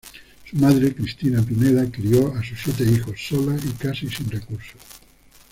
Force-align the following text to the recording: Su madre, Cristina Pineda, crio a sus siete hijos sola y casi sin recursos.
Su 0.45 0.57
madre, 0.57 0.95
Cristina 0.95 1.43
Pineda, 1.43 1.85
crio 1.91 2.33
a 2.33 2.41
sus 2.43 2.59
siete 2.59 2.83
hijos 2.85 3.23
sola 3.23 3.55
y 3.63 3.69
casi 3.73 4.09
sin 4.09 4.31
recursos. 4.31 4.79